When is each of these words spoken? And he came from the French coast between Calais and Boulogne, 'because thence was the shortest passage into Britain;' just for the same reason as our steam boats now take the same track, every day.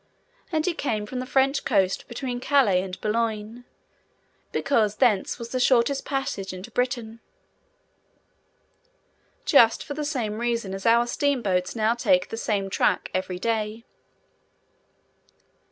And 0.51 0.65
he 0.65 0.73
came 0.73 1.05
from 1.05 1.19
the 1.19 1.27
French 1.27 1.63
coast 1.63 2.07
between 2.07 2.39
Calais 2.39 2.81
and 2.81 2.99
Boulogne, 3.01 3.65
'because 4.51 4.95
thence 4.95 5.37
was 5.37 5.49
the 5.49 5.59
shortest 5.59 6.05
passage 6.05 6.53
into 6.53 6.71
Britain;' 6.71 7.19
just 9.45 9.83
for 9.83 9.93
the 9.93 10.03
same 10.03 10.39
reason 10.39 10.73
as 10.73 10.87
our 10.87 11.05
steam 11.05 11.43
boats 11.43 11.75
now 11.75 11.93
take 11.93 12.29
the 12.29 12.35
same 12.35 12.67
track, 12.67 13.11
every 13.13 13.37
day. 13.37 13.85